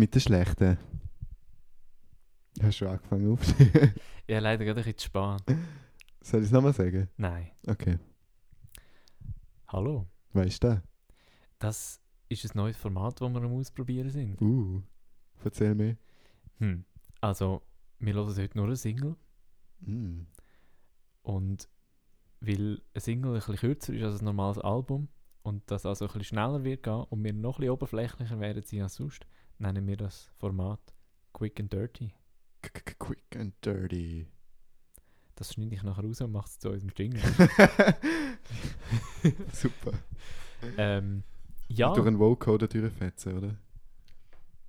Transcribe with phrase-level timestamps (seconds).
[0.00, 0.78] mit der schlechten.
[2.62, 3.40] Hast du schon angefangen auf?
[4.28, 5.56] Ja, leider gerade ein bisschen zu spät.
[6.22, 7.08] Soll ich es nochmal sagen?
[7.16, 7.50] Nein.
[7.66, 7.98] Okay.
[9.66, 10.06] Hallo.
[10.32, 10.80] Weißt du
[11.58, 14.40] Das ist ein neues Format, das wir am Ausprobieren sind.
[14.40, 14.82] Uh,
[15.44, 15.96] erzähl mir.
[16.58, 16.84] Hm.
[17.20, 17.62] Also,
[17.98, 19.16] wir hören heute nur eine Single.
[19.80, 20.20] Mm.
[21.22, 21.68] Und
[22.40, 25.08] weil eine Single ein bisschen kürzer ist als ein normales Album
[25.42, 28.62] und das also ein bisschen schneller wird gehen und wir noch ein bisschen oberflächlicher werden
[28.80, 29.26] als sonst,
[29.60, 30.80] nennen wir das Format
[31.32, 32.12] Quick and Dirty.
[32.98, 34.26] Quick and dirty.
[35.34, 37.22] Das schneide ich nachher raus und mache es zu unserem Jingle.
[39.52, 39.92] Super.
[40.76, 41.22] ähm,
[41.68, 43.56] ja, Durch einen Vocoder durchfetzen, oder?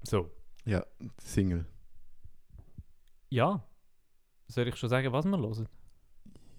[0.03, 0.31] so.
[0.63, 0.85] Ja,
[1.17, 1.65] Single.
[3.29, 3.67] Ja.
[4.47, 5.67] Soll ich schon sagen, was wir hören?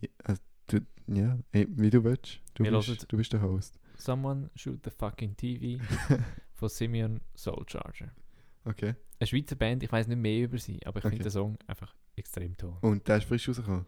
[0.00, 2.40] Ja, also, du, ja eh, wie du willst.
[2.54, 3.78] Du Wir bist, du bist der Host.
[3.96, 5.82] Someone Shoot the Fucking TV
[6.52, 8.12] von Simeon Soul Charger.
[8.64, 8.94] Okay.
[9.18, 11.10] Eine Schweizer Band, ich weiß nicht mehr über sie, aber ich Okay.
[11.16, 12.76] finde den Song einfach extrem toll.
[12.80, 13.86] Und der ist frisch rausgekommen?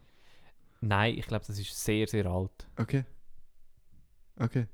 [0.81, 2.67] Nein, ich glaube, das ist sehr, sehr alt.
[2.77, 3.05] Okay.
[4.37, 4.67] Okay.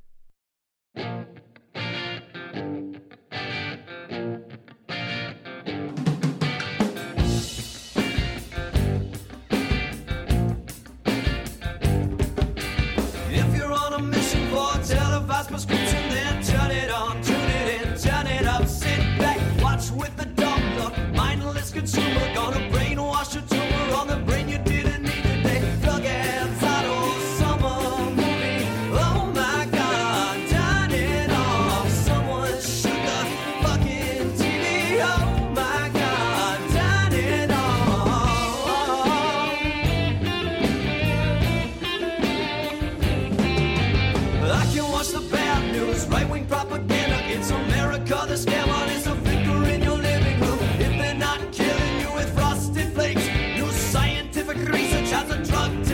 [55.22, 55.91] as a drug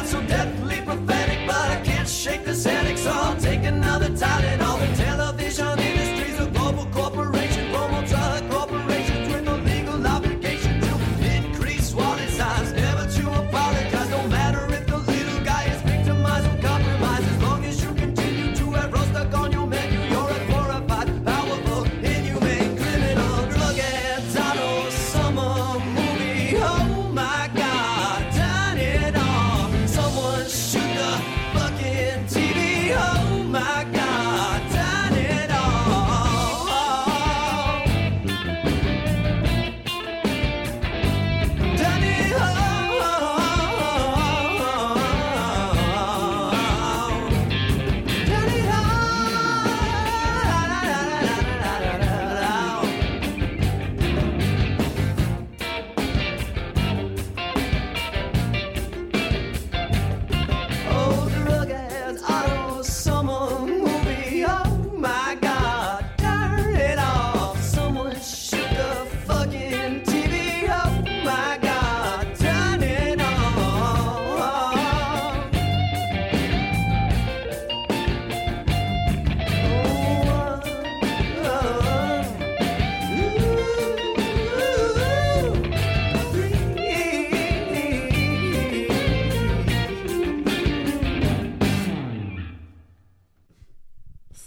[0.00, 0.39] Electromagnetic got so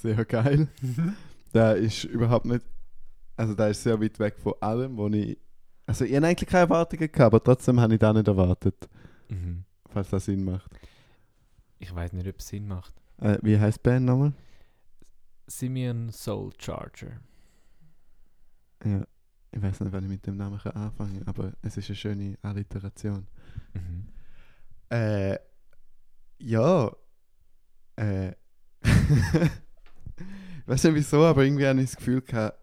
[0.03, 0.67] Sehr geil.
[1.53, 2.63] der ist überhaupt nicht.
[3.35, 5.37] Also, der ist sehr weit weg von allem, wo ich.
[5.85, 8.87] Also, ich hatte eigentlich keine Erwartungen, gehabt, aber trotzdem habe ich das nicht erwartet,
[9.29, 9.63] Mhm.
[9.89, 10.69] falls das Sinn macht.
[11.79, 12.93] Ich weiß nicht, ob es Sinn macht.
[13.19, 14.33] Äh, wie heißt die Band nochmal?
[15.47, 17.19] Simeon Soul Charger.
[18.85, 19.05] Ja.
[19.51, 21.95] Ich weiß nicht, wann ich mit dem Namen kann anfangen kann, aber es ist eine
[21.95, 23.27] schöne Alliteration.
[23.73, 24.07] Mhm.
[24.89, 25.37] Äh.
[26.39, 26.91] Ja.
[27.95, 28.33] Äh.
[30.63, 32.57] ich weiß nicht wieso, aber irgendwie habe ich das Gefühl gehabt,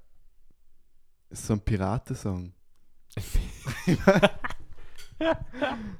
[1.31, 2.53] es ist so ein Piratensong.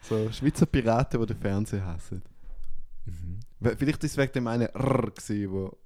[0.03, 2.23] so Schweizer Piraten, die den Fernseher hassen.
[3.05, 3.41] mhm.
[3.77, 5.77] Vielleicht ist es wegen dem einen R, gewesen, wo,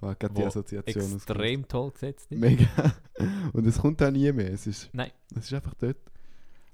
[0.00, 2.38] War gerade die Assoziation extrem toll gesetzt ist.
[2.40, 2.66] Mega.
[3.52, 4.52] Und es kommt auch nie mehr.
[4.52, 5.10] Es ist, Nein.
[5.32, 5.98] es ist einfach dort.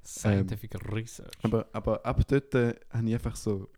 [0.05, 1.33] Scientific Research.
[1.43, 3.69] Aber, aber ab dort äh, habe ich einfach so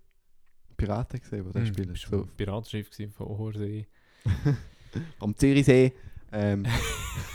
[0.77, 1.95] Piraten gesehen, die da Hm, spielen.
[1.95, 3.87] So, Piratenschiff von Hohersee.
[5.21, 5.93] am Zürichsee.
[6.33, 6.67] Ähm,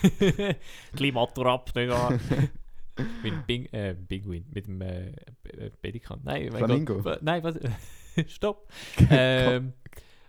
[1.76, 2.12] nicht wahr?
[3.24, 5.10] mit dem Ping, äh, Pinguin, mit dem äh,
[5.44, 6.20] äh, Pelikan.
[6.24, 7.02] Nein, Flamingo.
[7.02, 7.22] Gott.
[7.22, 7.56] Nein, was?
[8.28, 8.70] Stopp.
[9.10, 9.74] ähm,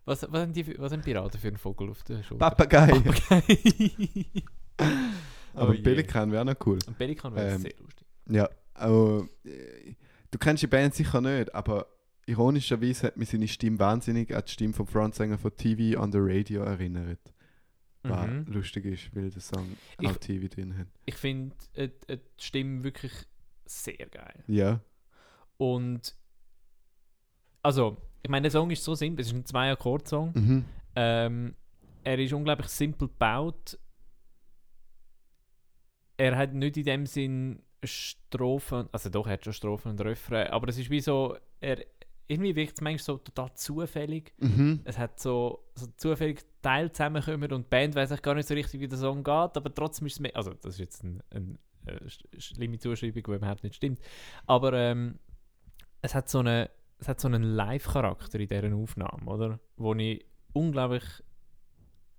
[0.04, 2.50] was, was, haben die, was haben Piraten für einen Vogel auf der Schulter?
[2.50, 2.92] Papagei.
[3.00, 3.58] Papagei.
[5.54, 5.82] Aber Oh ein.
[5.82, 6.78] Pelikan wäre noch cool.
[6.86, 8.06] Ein Pelikan wäre Ähm, sehr lustig.
[8.28, 8.48] Ja,
[9.44, 9.94] äh,
[10.30, 11.86] du kennst die Band sicher nicht, aber
[12.26, 16.18] ironischerweise hat mich seine Stimme wahnsinnig an die Stimme vom Frontsänger von TV on the
[16.20, 17.32] Radio erinnert.
[18.04, 18.44] Was Mhm.
[18.48, 20.88] lustig ist, weil der Song Ich- auch TV drin hat.
[21.06, 23.12] Ich finde äh, äh, die Stimme wirklich
[23.64, 24.42] sehr geil.
[24.48, 24.80] Ja.
[25.56, 26.16] Und
[27.62, 30.32] also, ich meine, der Song ist so simpel, es ist ein Zwei-Akkord-Song.
[30.34, 30.64] Mhm.
[30.96, 31.54] Ähm,
[32.02, 33.78] er ist unglaublich simpel gebaut.
[36.16, 40.48] Er hat nicht in dem Sinn Strophen, also doch, er hat schon Strophen und Refrain,
[40.48, 41.84] aber es ist wie so, er,
[42.28, 44.32] irgendwie wirkt es manchmal so total zufällig.
[44.38, 44.80] Mhm.
[44.84, 48.80] Es hat so, so zufällig Teile zusammenkommen und die Band weiß gar nicht so richtig,
[48.80, 51.58] wie der Song geht, aber trotzdem ist es mehr, also das ist jetzt eine ein,
[51.86, 54.00] äh, sch- schlimme Zuschreibung, die überhaupt nicht stimmt,
[54.46, 55.18] aber ähm,
[56.00, 59.58] es hat so eine es hat so einen Live-Charakter in dieser Aufnahme, oder?
[59.76, 61.02] Wo ich unglaublich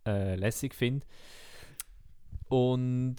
[0.06, 1.06] äh, lässig finde.
[2.50, 3.16] Und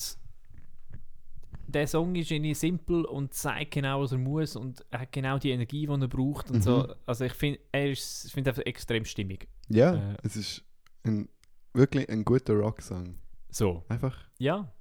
[1.74, 5.38] der Song ist irgendwie simpel und zeigt genau, was er muss und er hat genau
[5.38, 6.62] die Energie, die er braucht und Mhm.
[6.62, 6.94] so.
[7.06, 9.48] Also ich finde, er ist, ich finde einfach extrem stimmig.
[9.68, 10.16] Ja, Äh.
[10.22, 10.64] es ist
[11.02, 11.28] ein,
[11.72, 13.18] wirklich ein guter Rocksong.
[13.50, 13.84] So.
[13.88, 14.16] Einfach.
[14.38, 14.72] Ja.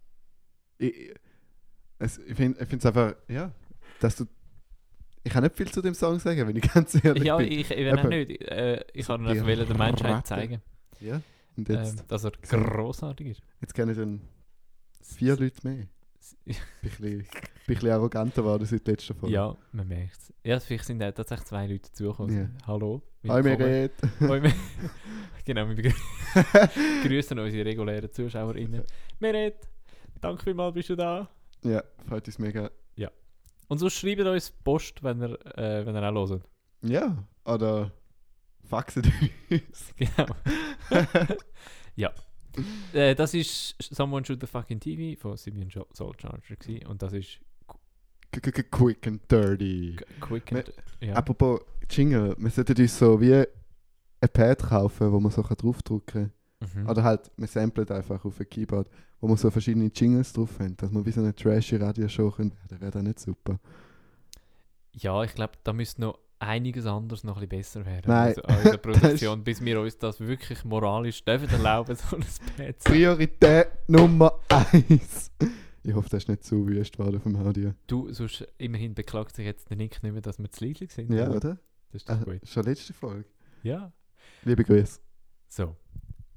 [0.77, 1.13] Ich, ich-
[1.99, 3.53] es, ich finde es einfach, ja,
[3.99, 4.25] dass du.
[5.25, 7.49] Ich kann nicht viel zu dem Song sagen, wenn ich ganz ehrlich Ja, bin.
[7.51, 8.41] ich, ich will auch nicht.
[8.41, 10.61] Äh, ich kann einfach die wollen der Menschheit zeigen,
[10.99, 11.21] ja.
[11.55, 13.41] Und jetzt, ähm, dass er großartig ist.
[13.61, 14.21] jetzt kennen dann
[15.01, 15.87] vier Leute mehr.
[16.45, 17.25] Ein bisschen, bin ein
[17.67, 19.35] bisschen arroganter geworden seit der letzten Folge.
[19.35, 20.33] Ja, man merkt es.
[20.43, 22.37] Ja, vielleicht sind auch tatsächlich zwei Leute dazugekommen.
[22.37, 22.67] Ja.
[22.67, 23.01] Hallo.
[23.27, 23.41] Hi.
[23.41, 23.91] Meret.
[24.21, 24.41] Hoi,
[25.45, 25.91] genau, wir begrü
[27.03, 28.83] grüßen unsere regulären ZuschauerInnen.
[29.19, 29.67] Meret,
[30.21, 31.29] danke vielmals, bist du da.
[31.63, 32.69] ja, freut uns mega.
[33.73, 36.43] Und sonst schreibt uns Post, wenn ihr, äh, wenn ihr auch hört.
[36.83, 37.91] Ja, oder
[38.63, 39.03] faxen
[39.49, 39.93] uns.
[39.97, 40.27] Genau.
[41.95, 42.11] ja.
[42.93, 46.85] Äh, das ist Someone Shoot the Fucking TV von Simeon Soul Charger gewesen.
[46.87, 47.39] und das ist
[48.71, 49.95] Quick and dirty.
[49.95, 50.73] Qu- Quick and...
[51.01, 51.13] Ja.
[51.15, 53.45] Apropos Jingle, wir sollten uns so wie ein
[54.31, 56.81] Pad kaufen, wo man so kann draufdrücken kann.
[56.83, 56.89] Mhm.
[56.89, 58.89] Oder halt, man samplet einfach auf ein Keyboard,
[59.19, 62.53] wo man so verschiedene Jingles drauf haben, dass man wie so eine trashy Radioshow können.
[62.69, 63.59] Das wäre dann nicht super.
[64.93, 68.05] Ja, ich glaube, da müsste noch einiges anderes noch ein bisschen besser werden.
[68.07, 68.35] Nein.
[68.37, 73.67] Also unserer Produktion, bis wir uns das wirklich moralisch dürfen erlauben, so ein zu Priorität
[73.87, 75.31] Nummer eins.
[75.83, 77.73] Ich hoffe, das ist nicht zu wüst worden vom Audio.
[77.87, 81.11] Du, sonst immerhin beklagt sich jetzt der Nick nicht mehr, dass wir zu leidlich sind.
[81.13, 81.59] Ja, oder?
[81.91, 82.47] Das ist doch Äh, gut.
[82.47, 83.25] schon letzte Folge.
[83.63, 83.91] Ja.
[84.43, 84.99] Liebe Grüße.
[85.49, 85.75] So.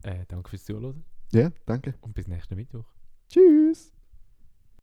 [0.03, 1.95] Äh, danke fürs Zuhören Ja, danke.
[2.01, 2.87] und bis nächsten Mittwoch.
[3.29, 3.96] Tschüss.